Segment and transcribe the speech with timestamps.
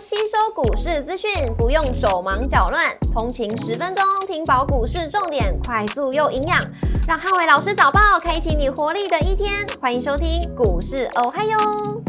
[0.00, 6.64] 吸收股市资讯，不用手忙脚乱，通勤十分钟听饱股市重点，快速又营养，
[7.08, 9.66] 让汉伟老师早报开启你活力的一天。
[9.80, 11.58] 欢迎收听股市哦嗨哟，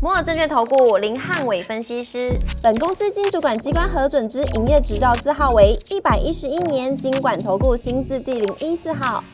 [0.00, 2.30] 摩尔证券投顾林汉伟分析师，
[2.62, 9.24] 本公司经主管机关核准之营业执照字号为一百一十一年经管投顾新字第零一四号。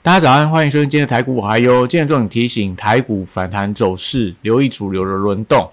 [0.00, 5.68] 大家早安，欢迎收听今天的台股我嗨哟今天重点提醒：台股反弹走势，留意主流的轮动。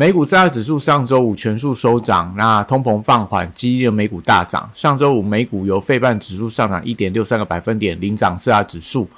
[0.00, 4.70] 美股四大指数上周五全数收涨，那通膨放缓激励美股大涨。
[4.72, 9.10] 上周五美股由费半指数上涨一点六三个百分点领涨四大指数，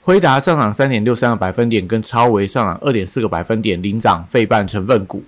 [0.00, 5.22] 辉达上涨三点六三个百分点，跟超维上涨二点四个百分点领涨费半成分股。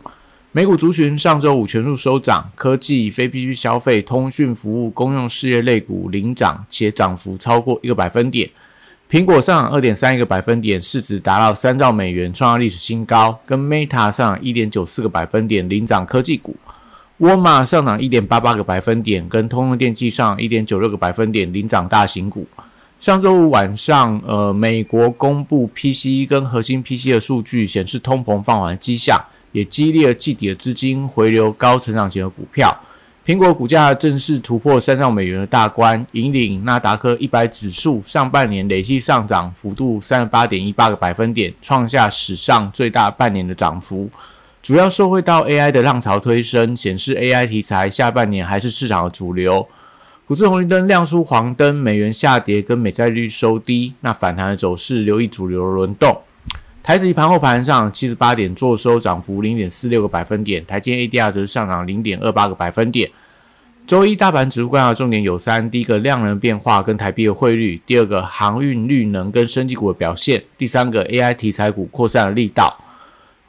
[0.50, 8.50] 美股族群上周五全数收涨，科技、非必需消费、通讯服务、公用事业类股领涨，且涨幅超过一个百分点。
[9.08, 13.38] 苹果上涨二点三一个百分点，市值达到三兆美元，创下历史新高。
[13.46, 16.56] 跟 Meta 上涨一点九四个百分点，领涨科技股。
[17.18, 22.48] 沃尔玛上涨一点八八个百分点，跟通用电气上一点九六个百分点，领涨大型股。
[22.98, 29.16] 上周五晚上，呃，美国公布 PCE 跟核心 PCE 的数据，显示通膨放缓迹象，
[29.52, 32.76] 也激励了季底的资金回流高成长型的股票。
[33.26, 44.08] 苹果股价正式突破三兆美元的大关，引领纳达克一百指数上半年累计上涨幅度三十八点一八个百分点，创下史上最大半年的涨幅。
[44.62, 49.66] 主要受惠到 AI 的浪潮推升，显示 AI 题材下半年还是市场的主流。
[50.24, 56.16] 股市红绿灯亮出黄灯，美元下跌跟美债率收低，那反弹的走势留意主流的轮动。
[56.86, 60.64] 台指盘后盘上七十八点做收，涨幅零点四六个百分点。
[60.64, 63.10] 台积 ADR 则是上涨零点二八个百分点。
[63.88, 72.72] 周一大盘指数观察重点有三：第一个量能变化跟台币的汇率；第二个航运绿能跟升级股的表现；第三个 AI 题材股扩散的力道。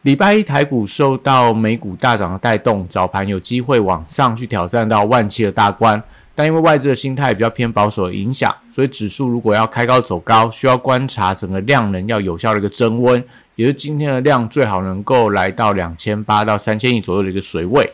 [0.02, 6.02] 礼拜一台股受到美股大涨的带动，早盘有机会往上去挑战到万七的大关。
[6.38, 13.18] 但因为外资的心态比较偏保守的影响，所以指数如果要开高走高，需要观察整个量能要有效的一个增温，
[13.56, 17.92] 也就是今天的量最好能够来到两千八到三千亿左右的一个水位。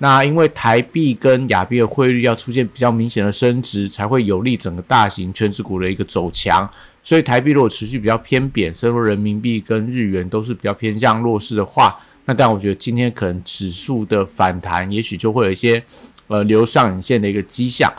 [0.00, 6.68] 那因为台币跟亚币的汇率要出现比较明显的升值，才会有利整个大型全指股的一个走强。
[7.02, 15.82] 所以台币如果持续比较偏贬，甚至人民币跟日元都是比较偏向弱势的话，那但我觉得今天可能指数的反弹，也许就会有一些。
[16.28, 17.92] 呃，留上影线的一个迹象，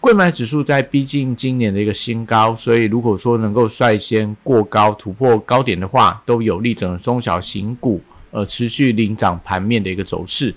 [0.00, 10.54] 贵买指数在逼近今年的一个新高，所以如果说能够率先过高突破高点的话，都有利整个中小型股呃持续领涨盘面的一个走势。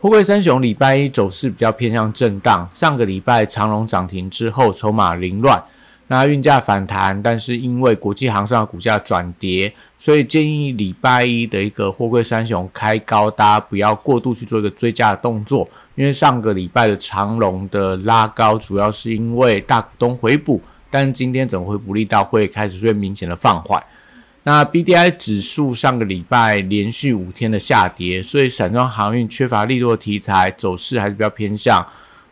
[0.00, 5.60] 富贵三雄礼拜一走势比较偏向震荡，上个礼拜长隆涨停之后筹码凌乱。
[6.08, 15.68] 那运价反弹，但是因为国际航商的股价转跌，所以建议礼拜一的一个货柜三雄开高，大家不要过度去做一个追加的动作。
[15.96, 23.82] 因为上个礼拜的长龙的拉高，主要是因为大股东回补，但今天怎么回补力道会开始最明显的放缓。
[24.44, 31.84] 那 B D I 指数上个礼拜连续五天的下跌，所以散装航运缺乏利多题材，走势还是比较偏向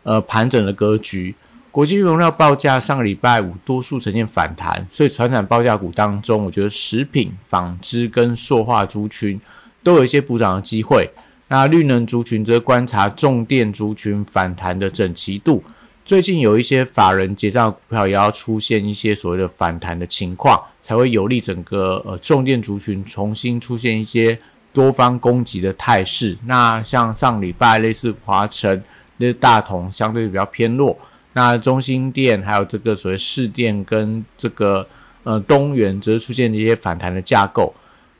[0.03, 1.35] 呃盘整的格局。
[1.75, 9.37] 国际原料报价上个礼拜五多数呈现反弹，所以传染报价股当中，我觉得食品、纺织跟塑化族群
[9.83, 11.11] 都有一些补涨的机会。
[11.49, 15.61] 那绿能族群则观察重电族群反弹的整齐度。
[16.05, 24.39] 最近有一些法人结账股票也要出现一些所谓的反弹的情况，才会有利整个呃重电族群重新出现一些
[24.71, 26.37] 多方攻击的态势。
[26.45, 28.81] 那像上礼拜类似华晨、
[29.17, 30.97] 那大同相对比较偏弱。
[31.35, 34.87] 那中心店还有这个所谓市电跟这个
[35.23, 37.73] 呃东元，则出现了一些反弹的架构。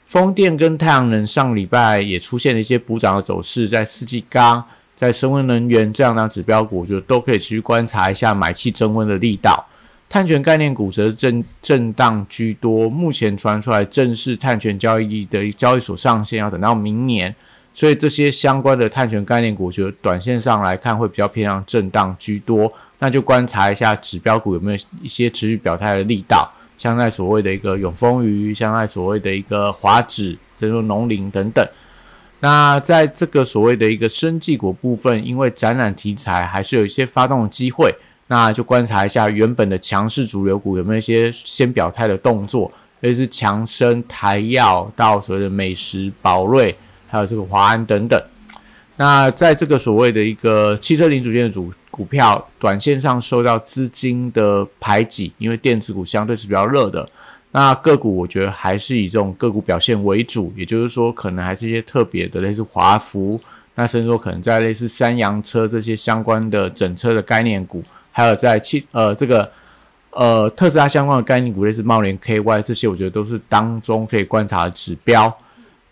[0.06, 9.66] 风电跟太阳能上礼拜也出现了一些补涨的走势，在四季钢、在升温能源这样的指标股，我觉得都可以持续观察一下买气增温的力道。
[10.10, 17.34] 碳权概念股则震震荡居多，目前传出来正式碳权交易的交易所上线要等到明年。
[17.74, 22.72] 所以这些相关的碳权概念股，我觉得短线上来看会比较偏向震荡居多。
[23.00, 31.68] 那就观察一下指标股有没有一些持续表态的力道，像在所谓的一个永丰鱼，像在所谓的一个华指，这种农林等等。
[32.40, 37.94] 那在这个所谓的一个生技股部分，因为展览题材还是有一些发动的机会，
[38.28, 42.72] 那就观察一下原本的强势主流股有没有一些先表态的动作，
[43.02, 46.76] 类似强生、台药到所谓的美食、宝瑞。
[47.08, 48.22] 还有这个华安等等，
[48.98, 57.08] 那在这个所谓的一个汽车零组件的主股票，短线上受到资金的排挤，因为电子股相对是比较热的。
[57.52, 63.40] 那个股我觉得还是以这种个股表现为主，也就是说，可能还是一些特别的，类似华孚，
[63.76, 67.82] 那甚至说可能在类似三洋车这些相关的整车的概念股，
[68.12, 69.50] 还有在汽呃这个
[70.10, 75.34] 呃特斯拉相关的概念股，类似茂联 KY 这些，我觉得都是当中可以观察的指标。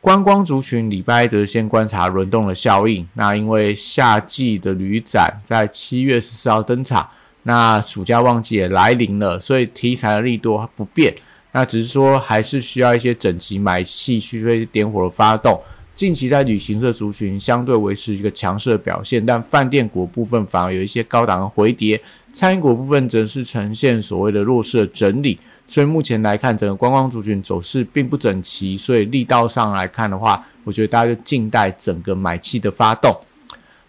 [0.04, 3.08] 观光族群礼拜则先观察轮动的效应。
[3.14, 7.10] 那因为夏季的旅展在七月十四号登场，
[7.44, 11.16] 那暑假旺季也来临了，所以题材的力度不变。
[11.54, 15.58] 那只是说，还是需要一些整齐买气，需要点火的发动。
[15.96, 22.02] 近期在旅行社族群相对维持一个强势的表现，但饭店股部分反而有一些高档的回跌，
[22.34, 25.40] 餐饮股部分则是呈现所谓的弱势整理。
[25.68, 33.16] 所以目前来看，整个观光族群走势并不整齐，所以力道上来看的话，我觉得大家就静待整个买气的发动。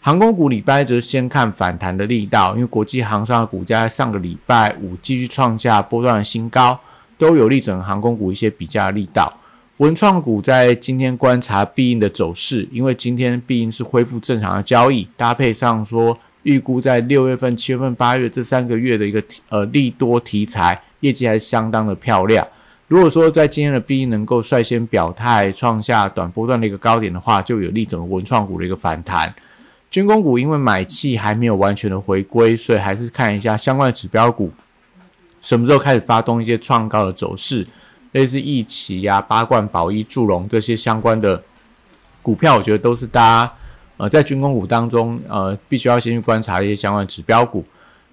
[0.00, 6.78] 航空股礼拜则先看反弹的力道，因为国际航商的股价在上个礼拜五继续创下波段的新高。
[7.16, 9.32] 都有利整航空股一些比较力道，
[9.76, 22.46] 文创股在今天观察必应的走势，因为今天必应是恢复正常的交易，搭配上说预估在六月份、七月份、八月这三个月的一个呃利多题材，业绩还是相当的漂亮。
[22.86, 29.34] 如果说在今天的 B 能够率先表态，创下短波段的一个高点的话，就有利整个文创股的一个反弹。
[29.90, 34.52] 军工股因为买气还没有完全的回归，所以还是看一下相关的指标股。
[35.40, 37.66] 什么时候开始发动一些创高的走势，
[38.12, 41.42] 类似易奇呀、八冠、宝一、祝融这些相关的
[42.22, 43.52] 股票，我觉得都是大家
[43.96, 47.64] 呃在军工股当中呃必须要先去观察一些相关指标股。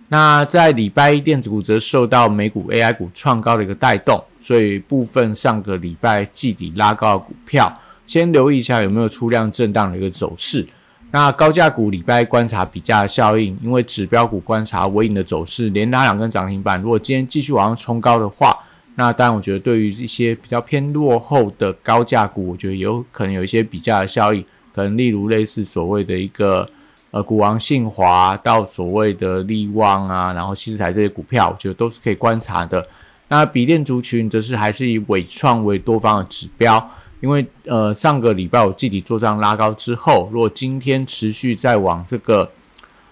[0.09, 10.67] 那在礼拜一电子股则受到美股 AI 股创高的一个带动，所以部分上个礼拜季底拉高的股票，先留意一下有没有出量震荡的一个走势。
[11.11, 16.81] 那高价股礼拜观察比价效应，因为指标股观察尾影的走势，连拉两根涨停板。
[16.81, 18.57] 如果今天继续往上冲高的话，
[18.95, 24.43] 那当然我觉得对于一些比较偏落后的高价股，我觉得有可能有一些比价的效应。
[24.73, 26.67] 可能例如类似所谓的一个
[27.11, 32.87] 呃股王信华到所谓的利旺啊，然后西材这些股票，我觉得都是可以观察的。
[33.27, 36.89] 那笔电族群则是还是以伟创为多方的指标。
[37.21, 42.49] 因为呃上个礼拜我具体做账拉高之后，如果今天持续再往这个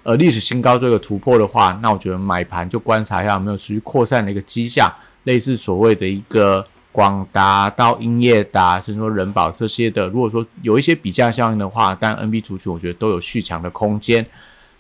[0.02, 4.92] 呃历史新高做一个突破的话，那我觉得买盘就观察一下有没有持续扩散的一个迹象，
[5.26, 14.26] 类似所谓的一个广达到英业达，甚至说人保这些的，如果说有一些比价效应的话，但 NB 族群我觉得都有续强的空间。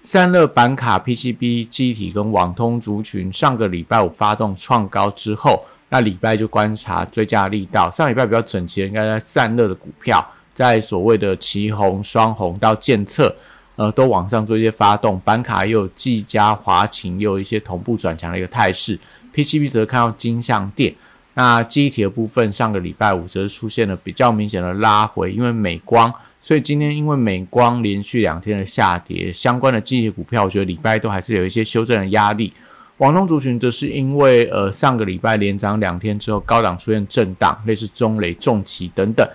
[0.03, 5.63] 散热板卡、PCB 机体跟网通族群，上个礼拜五发动创高之后。
[5.91, 10.23] 那礼拜就观察追加力道，上礼拜比较整齐的应该在散热的股票，
[10.53, 13.35] 在所谓的旗红、双红到建测，
[13.75, 15.19] 呃，都往上做一些发动。
[15.21, 18.99] 板卡又有技嘉、华擎，又有一些同步转强的一个态势。
[19.33, 20.93] PCB 则看到金相电。
[21.39, 32.51] 那机体的部分，上个礼拜五则出现了比较明显的拉回，因为美光，所以今天因为美光连续两天的下跌，相关的机体股票，我觉得礼拜都还是有一些修正的压力。
[32.97, 39.25] 网通族群则是因为呃上个礼拜连涨两天之后，高档出现震荡，类似中雷、重企等等。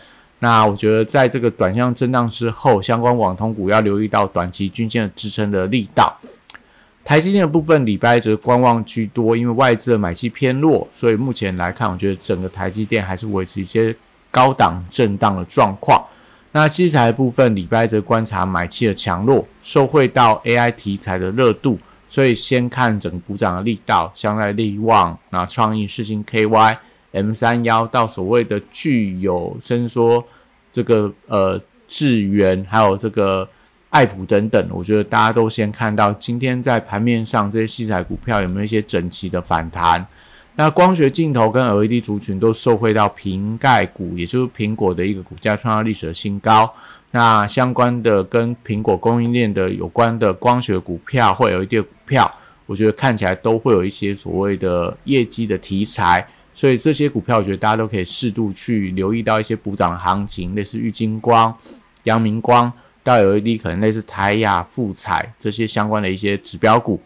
[0.41, 6.15] 那我觉得在这个短向震荡之后，相关网通股要留意到短期均线的支撑的力道。
[7.05, 13.95] 台积电的部分礼拜则观望居多，因为外资的买气偏弱，所以目前来看，我觉得整个台积电还是维持一些
[14.31, 16.03] 高档震荡的状况。
[16.53, 21.79] 那器材部分礼拜则观察买气的强弱，受惠到 AI 题材的热度。
[22.07, 26.77] 所以先看整个股涨的力道，像在力旺、那创意、世星 KY、
[27.11, 30.25] M 三幺到所谓的具有伸缩
[30.71, 33.49] 这个呃智源，还有这个
[33.95, 40.05] 爱普等等，我觉得大家都先看到今天在盘面上这些器材股票有没有一些整齐的反弹。
[40.57, 46.69] 那光学镜头跟 LED 族群都受惠到瓶盖股，也就是苹果的一个股价创造历史的新高。
[47.13, 52.29] 那相关的跟苹果供应链的有关的光学股票或有一点股票，
[52.67, 61.57] 我觉得看起来都会有一些所谓的业绩的题材，所以这些股票我觉得大家都可以适度去留意到一些补涨行情，类似玉金光、
[62.03, 62.73] 阳明光，
[63.05, 67.01] 到有一滴可能类似台亚、富彩这些相关的一些指标股。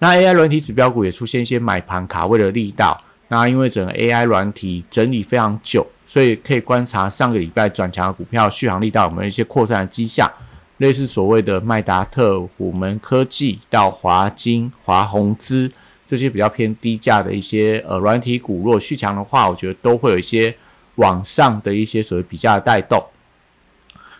[0.00, 3.00] 那 AI 软体指标股也出现一些买盘卡位的力道。
[3.28, 10.30] 那因为整个 AI 软体整理非常久，所以可以观察上个礼拜转强的股票续航力道有没有一些扩散的迹象，
[10.76, 15.72] 类似所谓的麦达特、虎门科技到华金、华宏资
[16.06, 20.54] 这些比较偏低价的一些呃软体股，如果续强的话，我觉得都会有一些
[20.96, 23.04] 往上的一些所谓比价的带动。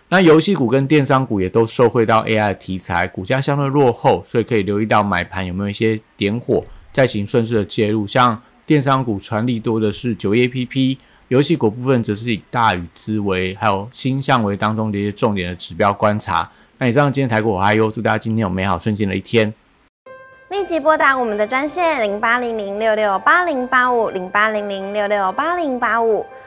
[0.08, 8.40] 那游戏股跟电商股也都受惠到 AI 的题材，股价相对落后，所以可以留意到买盘有没有一些点火，再行顺势的介入，像。
[8.66, 10.98] 电商股传力多的是九业 APP，
[11.28, 16.44] 游戏股部分则是以大宇资为还有新向为当中的一些重点的指标观察。
[16.78, 19.54] 那以上今天台股我还有祝大家今天有美好顺境的一天。
[20.50, 26.26] 立即拨打我们的专线零八零零六六八零八五零八零零六六八零八五。